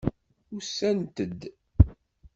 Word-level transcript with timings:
Usant-d. 0.55 1.41